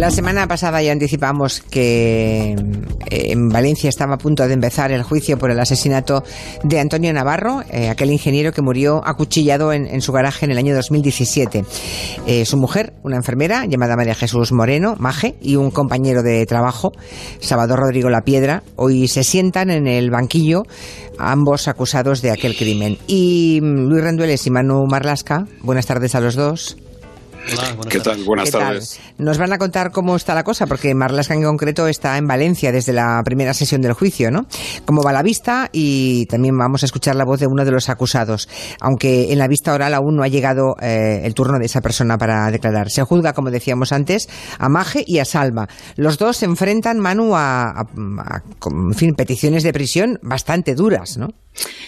[0.00, 2.56] La semana pasada ya anticipamos que eh,
[3.10, 6.24] en Valencia estaba a punto de empezar el juicio por el asesinato
[6.64, 10.74] de Antonio Navarro, eh, aquel ingeniero que murió acuchillado en, su garaje en el año
[10.74, 11.66] 2017.
[12.26, 16.92] Eh, su mujer, una enfermera llamada María Jesús Moreno, Maje, y un compañero de trabajo,
[17.40, 20.62] Salvador Rodrigo La Piedra, hoy se sientan en el banquillo
[21.18, 22.96] ambos acusados de aquel crimen.
[23.06, 26.78] Y mm, Luis Rendueles y Manu Marlasca, buenas tardes a los dos.
[27.88, 28.22] ¿Qué tal?
[28.24, 29.00] Buenas tardes.
[29.18, 32.72] Nos van a contar cómo está la cosa, porque Marlaska en concreto está en Valencia
[32.72, 34.46] desde la primera sesión del juicio, ¿no?
[34.84, 37.88] Cómo va la vista y también vamos a escuchar la voz de uno de los
[37.88, 38.48] acusados,
[38.80, 42.18] aunque en la vista oral aún no ha llegado eh, el turno de esa persona
[42.18, 42.90] para declarar.
[42.90, 45.68] Se juzga, como decíamos antes, a Maje y a Salva.
[45.96, 47.86] Los dos se enfrentan, Manu, a, a
[48.66, 51.28] en fin, peticiones de prisión bastante duras, ¿no?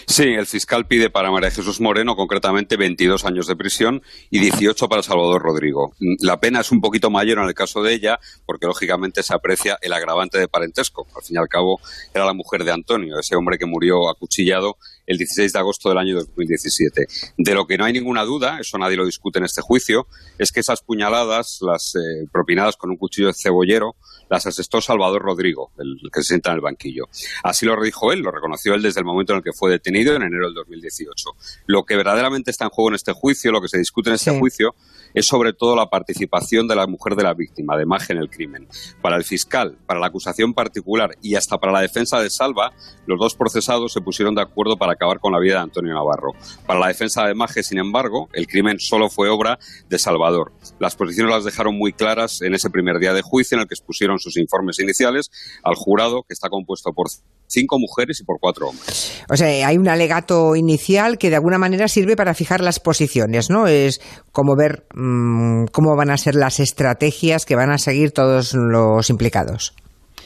[0.05, 4.87] Sí, el fiscal pide para María Jesús Moreno concretamente 22 años de prisión y 18
[4.87, 5.93] para Salvador Rodrigo.
[6.21, 9.77] La pena es un poquito mayor en el caso de ella porque lógicamente se aprecia
[9.81, 11.07] el agravante de parentesco.
[11.15, 11.79] Al fin y al cabo
[12.13, 15.97] era la mujer de Antonio, ese hombre que murió acuchillado el 16 de agosto del
[15.97, 17.07] año 2017.
[17.37, 20.51] De lo que no hay ninguna duda, eso nadie lo discute en este juicio, es
[20.51, 23.95] que esas puñaladas, las eh, propinadas con un cuchillo de cebollero,
[24.29, 27.05] las asestó Salvador Rodrigo, el que se sienta en el banquillo.
[27.43, 30.15] Así lo dijo él, lo reconoció él desde el momento en el que fue detenido
[30.15, 31.29] en enero del 2018.
[31.67, 34.37] Lo que verdaderamente está en juego en este juicio, lo que se discute en este
[34.37, 34.75] juicio,
[35.13, 38.29] es sobre todo la participación de la mujer de la víctima, de Maje en el
[38.29, 38.67] crimen.
[39.01, 42.73] Para el fiscal, para la acusación particular y hasta para la defensa de Salva,
[43.05, 46.31] los dos procesados se pusieron de acuerdo para acabar con la vida de Antonio Navarro.
[46.65, 50.51] Para la defensa de Maje, sin embargo, el crimen solo fue obra de Salvador.
[50.79, 53.75] Las posiciones las dejaron muy claras en ese primer día de juicio en el que
[53.75, 55.29] expusieron sus informes iniciales
[55.63, 57.07] al jurado, que está compuesto por
[57.47, 59.23] cinco mujeres y por cuatro hombres.
[59.29, 63.49] O sea, hay un alegato inicial que de alguna manera sirve para fijar las posiciones,
[63.49, 63.67] ¿no?
[63.67, 68.53] Es como ver mm, cómo van a ser las estrategias que van a seguir todos
[68.53, 69.73] los implicados.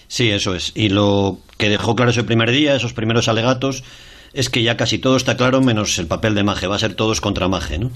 [0.08, 0.72] Sí, eso es.
[0.74, 3.84] Y lo que dejó claro ese primer día, esos primeros alegatos,
[4.34, 6.94] es que ya casi todo está claro menos el papel de Maje, va a ser
[6.96, 7.92] todos contra Maje, ¿no?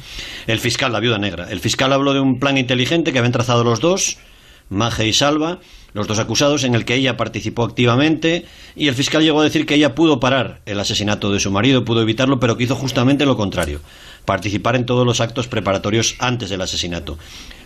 [0.47, 1.49] El fiscal, la viuda negra.
[1.49, 4.17] El fiscal habló de un plan inteligente que habían trazado los dos,
[4.69, 5.59] Maje y Salva,
[5.93, 9.65] los dos acusados, en el que ella participó activamente y el fiscal llegó a decir
[9.65, 13.25] que ella pudo parar el asesinato de su marido, pudo evitarlo, pero que hizo justamente
[13.25, 13.81] lo contrario,
[14.23, 17.17] participar en todos los actos preparatorios antes del asesinato.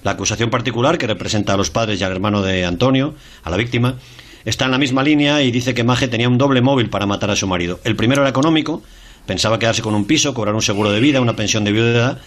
[0.03, 3.57] La acusación particular, que representa a los padres y al hermano de Antonio, a la
[3.57, 3.97] víctima,
[4.45, 7.31] está en la misma línea y dice que Maje tenía un doble móvil para matar
[7.31, 7.79] a su marido.
[7.83, 8.83] El primero era económico,
[9.25, 12.19] pensaba quedarse con un piso, cobrar un seguro de vida, una pensión de viudedad,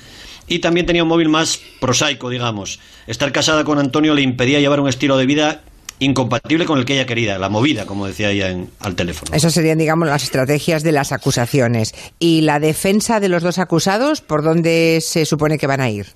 [0.47, 2.81] y también tenía un móvil más prosaico, digamos.
[3.07, 5.63] Estar casada con Antonio le impedía llevar un estilo de vida
[6.01, 9.35] incompatible con el que ella quería, la movida, como decía ella en, al teléfono.
[9.35, 11.95] Esas serían, digamos, las estrategias de las acusaciones.
[12.19, 16.07] ¿Y la defensa de los dos acusados, por dónde se supone que van a ir?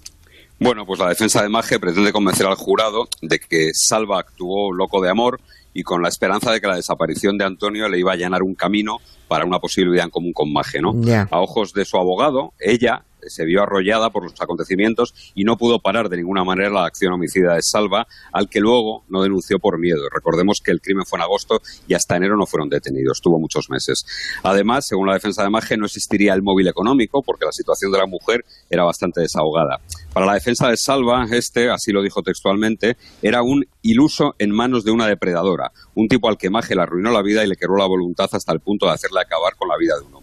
[0.61, 5.03] Bueno, pues la defensa de Maje pretende convencer al jurado de que Salva actuó loco
[5.03, 5.41] de amor
[5.75, 8.55] y con la esperanza de que la desaparición de Antonio le iba a llenar un
[8.55, 10.93] camino para una posibilidad en común con Maje, ¿no?
[11.31, 15.81] A ojos de su abogado, ella se vio arrollada por los acontecimientos y no pudo
[15.81, 19.79] parar de ninguna manera la acción homicida de Salva, al que luego no denunció por
[19.79, 20.09] miedo.
[20.13, 23.71] Recordemos que el crimen fue en agosto y hasta enero no fueron detenidos, tuvo muchos
[23.71, 24.05] meses.
[24.43, 27.99] Además, según la defensa de Maje, no existiría el móvil económico porque la situación de
[27.99, 29.81] la mujer era bastante desahogada.
[30.13, 34.85] Para la defensa de Salva, este, así lo dijo textualmente, era un iluso en manos
[34.85, 37.77] de una depredadora, un tipo al que Maje le arruinó la vida y le quebró
[37.77, 40.22] la voluntad hasta el punto de hacerle acabar con la vida de un hombre.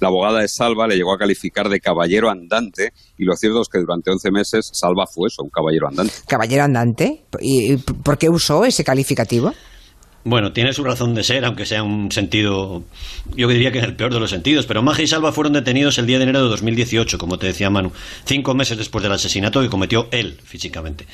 [0.00, 3.68] La abogada de Salva le llegó a calificar de caballero andante y lo cierto es
[3.68, 6.12] que durante 11 meses Salva fue eso, un caballero andante.
[6.26, 7.24] ¿Caballero andante?
[7.40, 9.52] ¿Y por qué usó ese calificativo?
[10.24, 12.84] Bueno, tiene su razón de ser, aunque sea un sentido,
[13.34, 15.98] yo diría que en el peor de los sentidos, pero Maja y Salva fueron detenidos
[15.98, 17.90] el día de enero de 2018, como te decía Manu,
[18.24, 21.06] cinco meses después del asesinato que cometió él físicamente.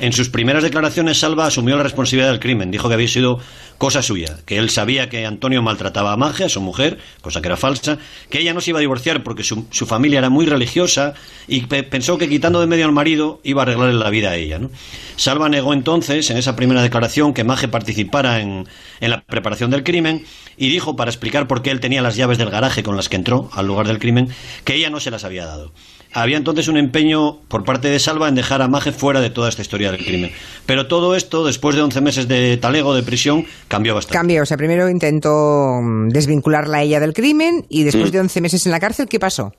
[0.00, 3.38] En sus primeras declaraciones, Salva asumió la responsabilidad del crimen, dijo que había sido
[3.76, 7.58] cosa suya, que él sabía que Antonio maltrataba a Magia, su mujer, cosa que era
[7.58, 7.98] falsa,
[8.30, 11.12] que ella no se iba a divorciar porque su, familia era muy religiosa
[11.46, 14.58] y pensó que quitando de medio al marido iba a arreglarle la vida a ella.
[14.58, 14.70] ¿no?
[15.16, 18.53] Salva negó entonces, en esa primera declaración, que Maje participara en
[19.00, 20.24] en, la preparación del crimen
[20.56, 23.16] y dijo, para explicar por qué él tenía las llaves del garaje con las que
[23.16, 24.28] entró al lugar del crimen,
[24.64, 25.72] que ella no se las había dado.
[26.12, 29.48] Había entonces un empeño por parte de Salva en dejar a Maje fuera de toda
[29.48, 30.30] esta historia del crimen.
[30.64, 34.16] Pero todo esto, después de 11 meses de talego, de prisión, cambió bastante.
[34.16, 38.12] Cambió, o sea, primero intentó mm, desvincularla a ella del crimen y después mm.
[38.12, 39.52] de 11 meses en la cárcel, ¿qué pasó?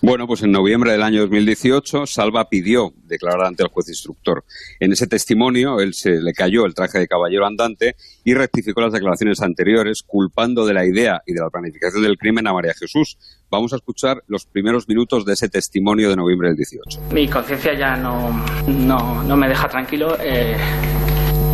[0.00, 4.44] Bueno, pues en noviembre del año 2018, Salva pidió declarar ante el juez instructor.
[4.80, 8.92] En ese testimonio, él se le cayó el traje de caballero andante y rectificó las
[8.92, 13.18] declaraciones anteriores, culpando de la idea y de la planificación del crimen a María Jesús.
[13.50, 17.00] Vamos a escuchar los primeros minutos de ese testimonio de noviembre del 18.
[17.12, 18.30] Mi conciencia ya no,
[18.66, 20.16] no, me deja tranquilo.
[20.20, 20.56] Eh,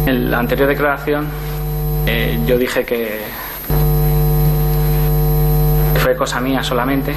[0.06, 1.27] En la anterior declaración
[2.06, 3.21] eh, yo dije que
[5.99, 7.12] fue cosa mía solamente,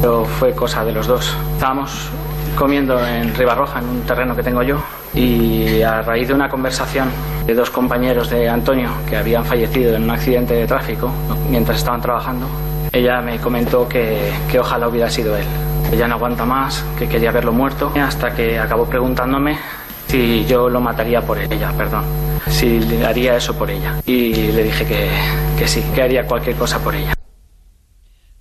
[0.00, 1.36] pero fue cosa de los dos.
[1.54, 2.08] Estábamos
[2.56, 4.78] comiendo en Ribarroja, en un terreno que tengo yo,
[5.14, 7.08] y a raíz de una conversación
[7.46, 11.10] de dos compañeros de Antonio que habían fallecido en un accidente de tráfico
[11.48, 12.46] mientras estaban trabajando,
[12.92, 15.46] ella me comentó que, que ojalá hubiera sido él.
[15.92, 19.58] Ella no aguanta más, que quería verlo muerto, hasta que acabó preguntándome
[20.06, 22.04] si yo lo mataría por ella, perdón,
[22.48, 24.00] si haría eso por ella.
[24.06, 25.10] Y le dije que,
[25.58, 27.14] que sí, que haría cualquier cosa por ella.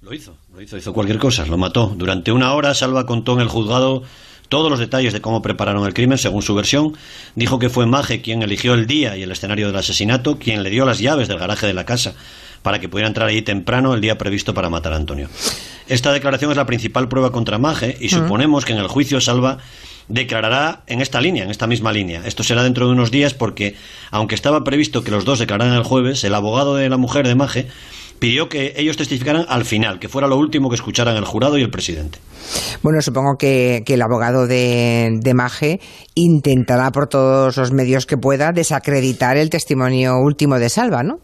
[0.02, 1.94] Lo hizo, lo hizo, hizo cualquier cosa, lo mató.
[1.96, 4.04] Durante una hora Salva contó en el juzgado
[4.50, 6.98] todos los detalles de cómo prepararon el crimen, según su versión.
[7.34, 10.70] Dijo que fue Maje quien eligió el día y el escenario del asesinato, quien le
[10.70, 12.14] dio las llaves del garaje de la casa
[12.62, 15.30] para que pudiera entrar ahí temprano el día previsto para matar a Antonio.
[15.88, 19.60] Esta declaración es la principal prueba contra Maje y suponemos que en el juicio Salva
[20.10, 22.24] declarará en esta línea, en esta misma línea.
[22.26, 23.78] Esto será dentro de unos días porque,
[24.12, 27.36] aunque estaba previsto que los dos declararan el jueves, el abogado de la mujer de
[27.36, 27.68] Maje
[28.20, 31.62] pidió que ellos testificaran al final, que fuera lo último que escucharan el jurado y
[31.62, 32.20] el presidente.
[32.82, 35.80] Bueno, supongo que, el abogado de, de, Maje
[36.16, 41.20] intentará por todos los medios que pueda desacreditar el testimonio último de Salva, ¿no?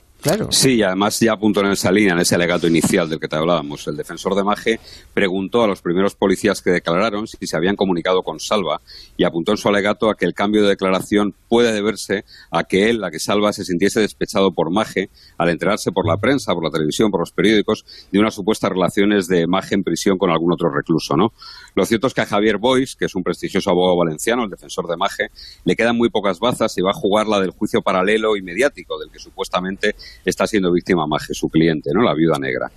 [0.50, 3.88] Sí, además ya apuntó en esa línea, en ese alegato inicial del que te hablábamos.
[3.88, 4.80] El defensor de Maje
[5.14, 8.82] preguntó a los primeros policías que declararon si se habían comunicado con Salva
[9.18, 12.90] y apuntó en su alegato a que el cambio de declaración puede deberse a que
[12.90, 16.64] él, a que Salva, se sintiese despechado por Maje al enterarse por la prensa, por
[16.64, 20.52] la televisión, por los periódicos de unas supuestas relaciones de Maje en prisión con algún
[20.52, 21.34] otro recluso, ¿no?
[21.76, 24.88] Lo cierto es que a Javier Boix, que es un prestigioso abogado valenciano, el defensor
[24.88, 25.30] de Maje,
[25.66, 28.98] le quedan muy pocas bazas y va a jugar la del juicio paralelo y mediático
[29.00, 32.02] del que supuestamente está siendo víctima Maje, su cliente, ¿no?
[32.02, 32.72] La viuda negra.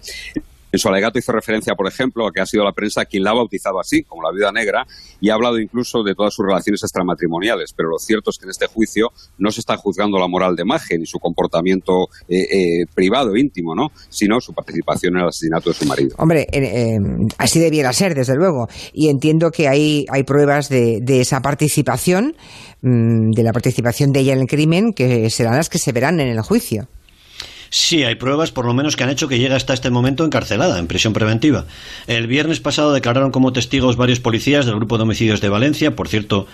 [0.71, 3.31] En su alegato hizo referencia, por ejemplo, a que ha sido la prensa quien la
[3.31, 4.87] ha bautizado así, como la viuda negra,
[5.19, 7.73] y ha hablado incluso de todas sus relaciones extramatrimoniales.
[7.73, 10.65] Pero lo cierto es que en este juicio no se está juzgando la moral de
[10.65, 13.93] Maje ni su comportamiento eh, eh, privado, íntimo, ¿no?
[14.11, 16.15] sino su participación en el asesinato de su marido.
[16.19, 16.99] Hombre, eh,
[17.39, 18.69] así debiera ser, desde luego.
[18.93, 22.37] Y entiendo que hay, hay pruebas de, de esa participación,
[22.83, 26.21] mm, de la participación de ella en el crimen, que serán las que se verán
[26.21, 26.89] en el juicio.
[27.71, 30.79] Sí, hay pruebas por lo menos que han hecho que llegue hasta este momento encarcelada,
[30.79, 31.67] en prisión preventiva.
[32.07, 36.09] El viernes pasado declararon como testigos varios policías del grupo de homicidios de Valencia, por
[36.09, 36.47] cierto,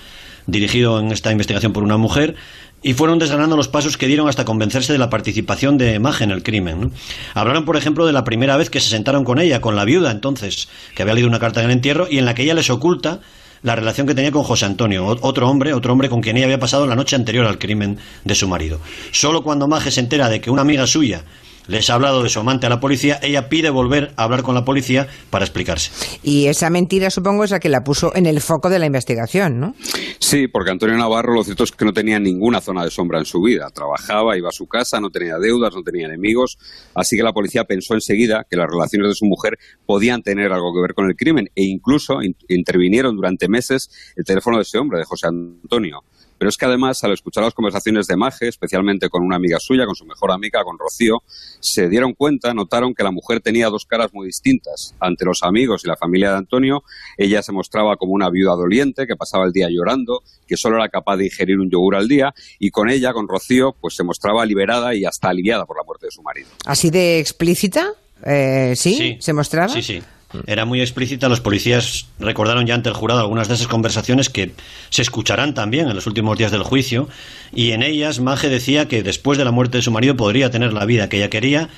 [0.47, 2.35] dirigido en esta investigación por una mujer,
[2.83, 6.31] y fueron desgranando los pasos que dieron hasta convencerse de la participación de Maje en
[6.31, 6.93] el crimen.
[7.33, 10.11] Hablaron, por ejemplo, de la primera vez que se sentaron con ella, con la viuda
[10.11, 12.69] entonces, que había leído una carta en el entierro, y en la que ella les
[12.69, 13.21] oculta
[13.65, 16.61] la relación que tenía con José Antonio, otro hombre, otro hombre con quien ella había
[16.61, 18.79] pasado la noche anterior al crimen de su marido.
[19.11, 21.25] Solo cuando Maje se entera de que una amiga suya
[21.67, 24.55] les ha hablado de su amante a la policía, ella pide volver a hablar con
[24.55, 25.91] la policía para explicarse.
[26.23, 29.61] Y esa mentira, supongo, es la que la puso en el foco de la investigación,
[29.61, 29.75] ¿no?
[30.19, 33.25] Sí, porque Antonio Navarro lo cierto es que no tenía ninguna zona de sombra en
[33.25, 33.69] su vida.
[33.71, 36.59] Trabajaba, iba a su casa, no tenía deudas, no tenía enemigos,
[36.95, 40.73] así que la policía pensó enseguida que las relaciones de su mujer podían tener algo
[40.75, 42.19] que ver con el crimen e incluso
[42.49, 46.05] intervinieron durante meses el teléfono de ese hombre, de José Antonio.
[46.39, 49.87] Pero es que además, al escuchar las conversaciones de Maje, especialmente con una amiga suya,
[49.87, 51.23] con su mejor amiga, con Rocío,
[51.61, 54.95] se dieron cuenta, notaron que la mujer tenía dos caras muy distintas.
[55.01, 56.83] Ante los amigos y la familia de Antonio,
[57.17, 60.89] ella se mostraba como una viuda doliente que pasaba el día llorando, que solo era
[60.89, 64.45] capaz de ingerir un yogur al día, y con ella, con Rocío, pues se mostraba
[64.45, 66.49] liberada y hasta aliviada por la muerte de su marido.
[66.67, 67.93] ¿Así de explícita?
[68.25, 68.95] Eh, ¿sí?
[68.95, 69.17] ¿sí?
[69.21, 69.69] ¿Se mostraba?
[69.69, 70.03] Sí, sí.
[70.47, 71.29] Era muy explícita.
[71.29, 74.53] Los policías recordaron ya ante el jurado algunas de esas conversaciones que
[74.91, 77.09] se escucharán también en los últimos días del juicio.
[77.53, 80.73] Y en ellas, Maje decía que después de la muerte de su marido podría tener
[80.73, 81.69] la vida que ella quería,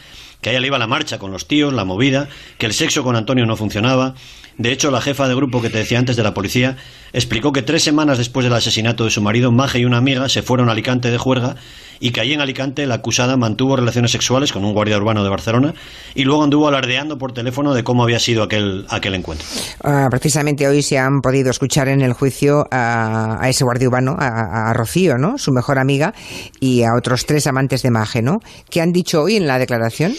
[0.46, 3.02] que a ella le iba la marcha con los tíos, la movida, que el sexo
[3.02, 4.14] con Antonio no funcionaba.
[4.58, 6.76] De hecho, la jefa de grupo que te decía antes de la policía
[7.12, 10.42] explicó que tres semanas después del asesinato de su marido, Maje y una amiga se
[10.42, 11.56] fueron a Alicante de juerga
[12.00, 15.30] y que allí en Alicante la acusada mantuvo relaciones sexuales con un guardia urbano de
[15.30, 15.74] Barcelona
[16.14, 19.46] y luego anduvo alardeando por teléfono de cómo había sido aquel, aquel encuentro.
[19.82, 24.16] Uh, precisamente hoy se han podido escuchar en el juicio a, a ese guardia urbano,
[24.18, 25.38] a, a, Rocío, ¿no?
[25.38, 26.14] su mejor amiga,
[26.60, 28.22] y a otros tres amantes de Maje.
[28.22, 28.40] ¿no?
[28.70, 30.14] ¿Qué han dicho hoy en la declaración?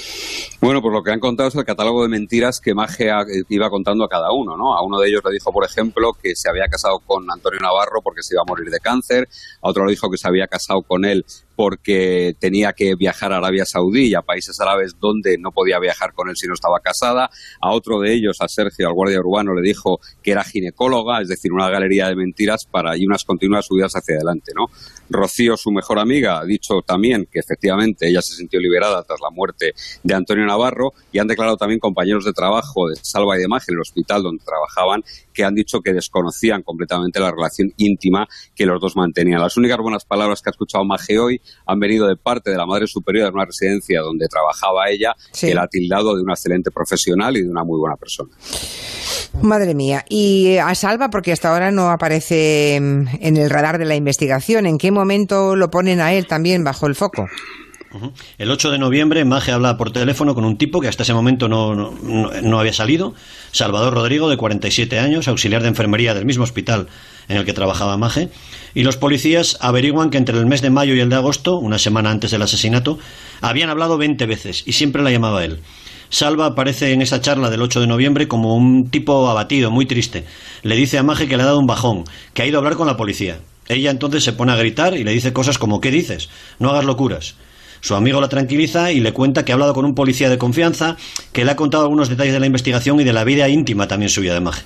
[0.62, 3.10] Bueno, pues lo que han contado es el catálogo de mentiras que Maje
[3.50, 4.58] iba contando a cada uno.
[4.58, 4.76] ¿no?
[4.76, 8.02] A uno de ellos le dijo, por ejemplo, que se había casado con Antonio Navarro
[8.02, 9.28] porque se iba a morir de cáncer,
[9.62, 11.26] a otro le dijo que se había casado con él
[11.58, 16.14] porque tenía que viajar a Arabia Saudí y a países árabes donde no podía viajar
[16.14, 17.32] con él si no estaba casada.
[17.60, 21.30] A otro de ellos, a Sergio, al guardia urbano, le dijo que era ginecóloga, es
[21.30, 24.68] decir, una galería de mentiras para y unas continuas subidas hacia adelante, ¿no?
[25.10, 29.32] Rocío, su mejor amiga, ha dicho también que efectivamente ella se sintió liberada tras la
[29.32, 29.74] muerte
[30.04, 33.72] de Antonio Navarro y han declarado también compañeros de trabajo de Salva y de Maje,
[33.72, 38.80] el hospital donde trabajaban, que han dicho que desconocían completamente la relación íntima que los
[38.80, 39.42] dos mantenían.
[39.42, 42.66] Las únicas buenas palabras que ha escuchado Maje hoy han venido de parte de la
[42.66, 46.72] madre superior de una residencia donde trabajaba ella, que la ha tildado de una excelente
[46.72, 48.30] profesional y de una muy buena persona.
[49.42, 50.04] Madre mía.
[50.10, 54.78] Y a Salva, porque hasta ahora no aparece en el radar de la investigación, ¿en
[54.78, 57.28] qué momento lo ponen a él también bajo el foco?
[58.38, 61.48] El 8 de noviembre, Maje habla por teléfono con un tipo que hasta ese momento
[61.48, 63.14] no, no, había salido,
[63.52, 66.88] Salvador Rodrigo, de 47 años, auxiliar de enfermería del mismo hospital
[67.28, 68.30] en el que trabajaba Maje,
[68.74, 71.80] y los policías averiguan que entre el mes de mayo y el de agosto, una
[71.80, 73.00] semana antes del asesinato,
[73.42, 75.60] habían hablado 20 veces y siempre la llamaba él.
[76.10, 80.26] Salva aparece en esa charla del 8 de noviembre como un tipo abatido, muy triste.
[80.64, 82.76] Le dice a Maje que le ha dado un bajón, que ha ido a hablar
[82.76, 83.40] con la policía.
[83.68, 86.30] Ella entonces se pone a gritar y le dice cosas como ¿qué dices?
[86.60, 87.36] No hagas locuras.
[87.88, 90.98] Su amigo la tranquiliza y le cuenta que ha hablado con un policía de confianza,
[91.32, 94.10] que le ha contado algunos detalles de la investigación y de la vida íntima también
[94.10, 94.64] suya de Maje.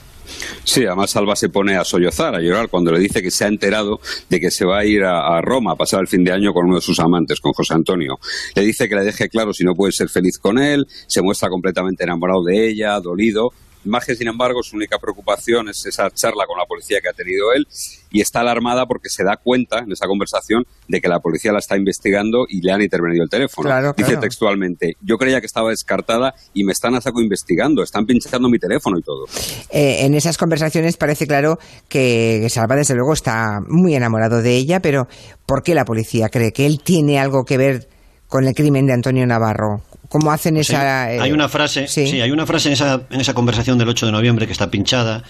[0.63, 3.47] Sí, además Salva se pone a sollozar, a llorar, cuando le dice que se ha
[3.47, 6.51] enterado de que se va a ir a, Roma a pasar el fin de año
[6.51, 8.17] con uno de sus amantes, con José Antonio.
[8.55, 11.47] Le dice que le deje claro si no puede ser feliz con él, se muestra
[11.47, 16.57] completamente enamorado de ella, dolido, Maje, sin embargo, su única preocupación es esa charla con
[16.57, 17.65] la policía que ha tenido él
[18.11, 21.59] y está alarmada porque se da cuenta en esa conversación de que la policía la
[21.59, 23.93] está investigando y le han intervenido el teléfono.
[23.95, 28.49] Dice textualmente, yo creía que estaba descartada y me están a saco investigando, están pinchando
[28.49, 29.25] mi teléfono y todo.
[29.69, 31.57] Eh, en esas conversaciones parece claro
[31.87, 35.07] que Salva, desde luego, está muy enamorado de ella, pero
[35.45, 37.87] ¿por qué la policía cree que él tiene algo que ver
[38.27, 39.83] con el crimen de Antonio Navarro?
[40.11, 41.05] ¿Cómo hacen esa...?
[41.05, 42.19] hay eh, una frase, sí.
[42.19, 45.23] hay una frase en esa, en esa conversación del 8 de noviembre que está pinchada,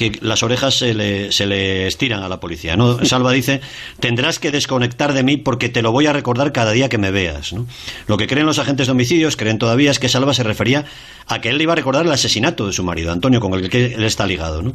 [0.00, 2.74] que las orejas se le, se le estiran a la policía.
[2.74, 3.04] ¿no?
[3.04, 3.60] Salva dice,
[3.98, 7.10] tendrás que desconectar de mí porque te lo voy a recordar cada día que me
[7.10, 7.52] veas.
[7.52, 7.66] ¿no?
[8.06, 10.86] Lo que creen los agentes de homicidios, creen todavía, es que Salva se refería
[11.26, 13.68] a que él le iba a recordar el asesinato de su marido, Antonio, con el
[13.68, 14.62] que él está ligado.
[14.62, 14.72] ¿no?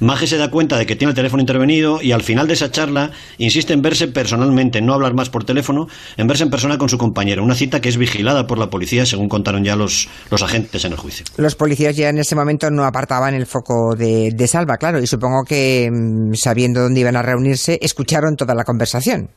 [0.00, 2.70] Maje se da cuenta de que tiene el teléfono intervenido y al final de esa
[2.70, 5.86] charla insiste en verse personalmente, no hablar más por teléfono,
[6.16, 7.44] en verse en persona con su compañero.
[7.44, 10.92] Una cita que es vigilada por la policía, según contaron ya los, los agentes en
[10.92, 11.26] el juicio.
[11.36, 15.06] Los policías ya en ese momento no apartaban el foco de, de Salva, claro, y
[15.06, 19.30] supongo que mm, sabiendo dónde iban a reunirse, escucharon toda la conversación.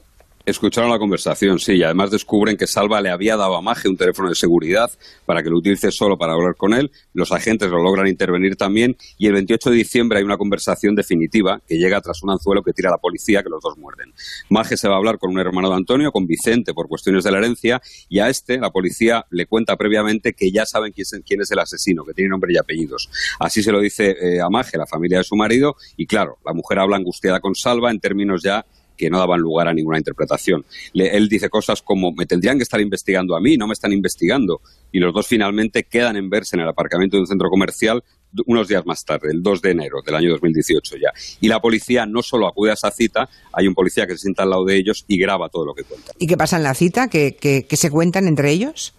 [0.46, 3.98] Escucharon la conversación, sí, y además descubren que Salva le había dado a Maje un
[3.98, 4.92] teléfono de seguridad
[5.26, 6.92] para que lo utilice solo para hablar con él.
[7.14, 11.62] Los agentes lo logran intervenir también y el 28 de diciembre hay una conversación definitiva
[11.68, 14.14] que llega tras un anzuelo que tira la policía que los dos muerden.
[14.50, 17.32] Maje se va a hablar con un hermano de Antonio, con Vicente, por cuestiones de
[17.32, 21.50] la herencia, y a este la policía le cuenta previamente que ya saben quién es,
[21.50, 23.10] el asesino, que tiene nombre y apellidos.
[23.40, 26.54] Así se lo dice eh, a Maje, la familia de su marido, y claro, la
[26.54, 28.64] mujer habla angustiada con Salva en términos ya
[28.96, 30.66] que no daban lugar a ninguna interpretación.
[30.94, 34.62] él dice cosas como, me tendrían que estar investigando a mí, no me están investigando.
[34.92, 38.04] Y los dos finalmente quedan en verse en el aparcamiento de un centro comercial
[38.46, 41.12] unos días más tarde, el 2 de enero del año 2018 ya.
[41.40, 44.44] Y la policía no solo acude a esa cita, hay un policía que se sienta
[44.44, 46.16] al lado de ellos y graba todo lo que cuentan.
[46.20, 47.08] ¿Y qué pasa en la cita?
[47.08, 48.94] ¿Qué, qué se cuentan entre ellos?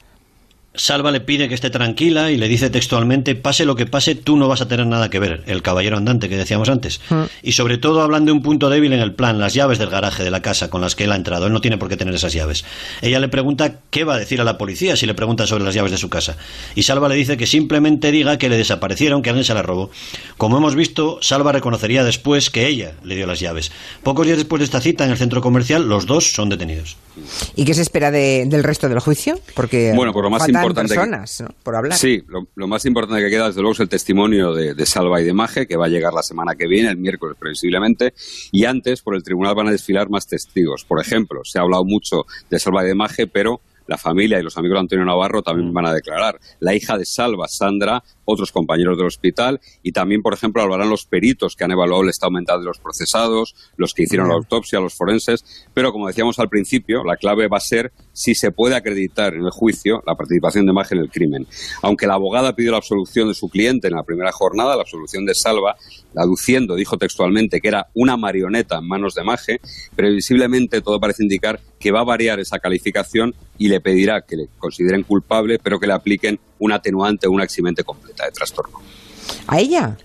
[0.77, 4.37] Salva le pide que esté tranquila y le dice textualmente, pase lo que pase, tú
[4.37, 7.01] no vas a tener nada que ver, el caballero andante que decíamos antes.
[7.11, 7.23] Mm.
[7.43, 10.25] Y sobre todo hablan de un punto débil en el plan, las llaves del garaje
[10.25, 11.47] de la casa con las que él ha entrado.
[11.47, 12.65] Él no tiene por qué tener esas llaves.
[13.03, 15.75] Ella le pregunta qué va a decir a la policía si le pregunta sobre las
[15.75, 16.37] llaves de su casa.
[16.75, 19.91] Y Salva le dice que simplemente diga que le desaparecieron, que alguien se las robó.
[20.37, 23.73] Como hemos visto, Salva reconocería después que ella le dio las llaves.
[24.03, 26.97] Pocos días después de esta cita en el centro comercial, los dos son detenidos.
[27.55, 29.39] ¿Y qué se espera del resto del juicio?
[29.55, 31.99] Porque bueno, por lo más personas, por hablar.
[31.99, 35.33] Sí, lo, más importante que queda, desde luego, es el testimonio de, Salva y de
[35.33, 38.15] Maje, que va a llegar la semana que viene, el miércoles previsiblemente,
[38.53, 40.85] y antes por el tribunal van a desfilar más testigos.
[40.85, 44.43] Por ejemplo, se ha hablado mucho de Salva y de Maje, pero la familia y
[44.43, 46.39] los amigos de Antonio Navarro también van a declarar.
[46.61, 51.07] La hija de Salva, Sandra, otros compañeros del hospital y también, por ejemplo, hablarán los
[51.07, 54.81] peritos que han evaluado el estado mental de los procesados, los que hicieron la autopsia,
[54.81, 58.75] los forenses, pero como decíamos al principio, la clave va a ser si se puede
[58.75, 61.47] acreditar en el juicio la participación de Maje en el crimen.
[61.83, 65.25] Aunque la abogada pidió la absolución de su cliente en la primera jornada, la absolución
[65.25, 65.77] de Salva,
[66.17, 69.61] aduciendo, dijo textualmente, que era una marioneta en manos de Maje,
[69.95, 74.49] previsiblemente todo parece indicar que va a variar esa calificación y le pedirá que le
[74.59, 78.81] consideren culpable, pero que le apliquen un atenuante o un eximente completa de trastorno.
[79.47, 79.97] ¿A ella?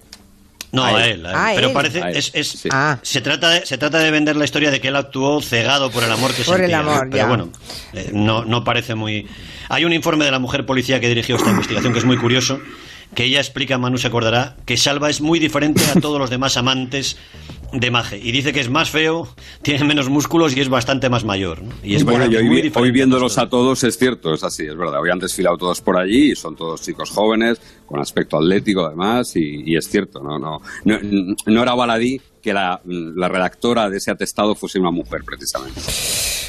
[0.72, 1.26] No, a él.
[1.56, 1.74] Pero él.
[1.74, 2.04] parece.
[2.04, 2.70] A él, Es, es- sí.
[2.72, 3.00] Ah.
[3.02, 6.04] se, trata de, se trata de vender la historia de que él actuó cegado por
[6.04, 6.80] el amor que Por el sentía.
[6.82, 7.28] amor, Pero ya.
[7.28, 7.50] bueno,
[7.94, 9.28] eh, no, no parece muy.
[9.70, 12.60] Hay un informe de la mujer policía que dirigió esta investigación que es muy curioso.
[13.16, 16.56] Que ella explica, Manu se acordará, que Salva es muy diferente a todos los demás
[16.58, 17.18] amantes
[17.72, 18.18] de Maje.
[18.18, 19.28] Y dice que es más feo,
[19.62, 21.62] tiene menos músculos y es bastante más mayor.
[21.62, 21.74] ¿no?
[21.84, 24.76] Y es bueno, muy y hoy, hoy viéndolos a todos es cierto, es así, es
[24.76, 25.02] verdad.
[25.02, 29.36] Hoy han desfilado todos por allí y son todos chicos jóvenes, con aspecto atlético además,
[29.36, 30.98] y, y es cierto, no, no, no,
[31.46, 35.82] no era baladí que la, la redactora de ese atestado fuese una mujer, precisamente.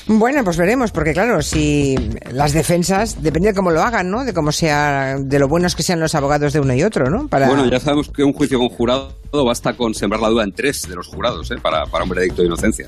[0.06, 1.94] Bueno, pues veremos, porque claro, si
[2.32, 4.24] las defensas, depende de cómo lo hagan, ¿no?
[4.24, 7.28] De cómo sea, de lo buenos que sean los abogados de uno y otro, ¿no?
[7.28, 7.48] Para...
[7.48, 9.12] Bueno, ya sabemos que un juicio con jurado
[9.46, 11.56] basta con sembrar la duda en tres de los jurados, ¿eh?
[11.62, 12.86] para, para un veredicto de inocencia.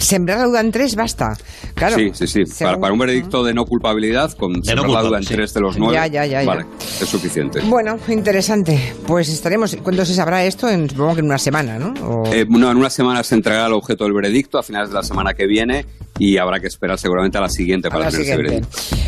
[0.00, 1.36] Sembrar la duda en tres basta.
[1.74, 1.96] Claro.
[1.96, 2.64] Sí, sí, sí.
[2.64, 5.34] Para, para un veredicto de no culpabilidad, con sembrar la duda en sí.
[5.34, 6.48] tres de los nueve, Ya, ya, ya, ya.
[6.48, 6.66] vale,
[7.00, 7.60] es suficiente.
[7.60, 8.94] Bueno, interesante.
[9.06, 9.76] Pues estaremos.
[9.82, 10.68] ¿Cuándo se sabrá esto?
[10.68, 11.92] En, supongo que en una semana, ¿no?
[12.06, 14.94] O- Eh, no, en una semana se entregará el objeto del veredicto, a finales de
[14.96, 15.84] la semana que viene,
[16.18, 18.66] y habrá que esperar seguramente a la siguiente para la tener ese siguiente.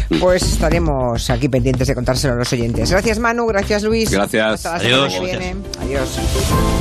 [0.09, 0.19] veredicto.
[0.21, 2.91] Pues estaremos aquí pendientes de contárselo a los oyentes.
[2.91, 3.47] Gracias, Manu.
[3.47, 4.11] Gracias, Luis.
[4.11, 4.67] Gracias.
[4.67, 5.15] Hasta la semana Adiós.
[5.15, 5.57] que viene.
[5.81, 6.73] Adiós.